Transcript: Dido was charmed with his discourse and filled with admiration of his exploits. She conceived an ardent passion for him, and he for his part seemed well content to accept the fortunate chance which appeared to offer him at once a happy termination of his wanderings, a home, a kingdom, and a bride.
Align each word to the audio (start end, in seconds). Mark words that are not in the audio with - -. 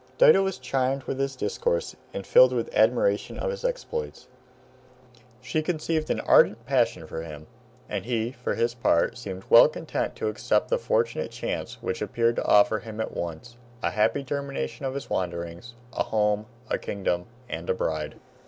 Dido 0.17 0.41
was 0.41 0.57
charmed 0.57 1.03
with 1.03 1.19
his 1.19 1.35
discourse 1.35 1.95
and 2.11 2.25
filled 2.25 2.53
with 2.53 2.73
admiration 2.73 3.37
of 3.37 3.51
his 3.51 3.63
exploits. 3.63 4.27
She 5.41 5.61
conceived 5.61 6.09
an 6.09 6.21
ardent 6.21 6.65
passion 6.65 7.05
for 7.05 7.21
him, 7.21 7.45
and 7.87 8.03
he 8.03 8.31
for 8.31 8.55
his 8.55 8.73
part 8.73 9.15
seemed 9.15 9.43
well 9.47 9.67
content 9.69 10.15
to 10.15 10.27
accept 10.27 10.69
the 10.69 10.79
fortunate 10.79 11.29
chance 11.29 11.83
which 11.83 12.01
appeared 12.01 12.37
to 12.37 12.45
offer 12.47 12.79
him 12.79 12.99
at 12.99 13.15
once 13.15 13.57
a 13.83 13.91
happy 13.91 14.23
termination 14.23 14.85
of 14.87 14.95
his 14.95 15.07
wanderings, 15.07 15.75
a 15.93 16.01
home, 16.05 16.47
a 16.67 16.79
kingdom, 16.79 17.27
and 17.47 17.69
a 17.69 17.73
bride. 17.75 18.15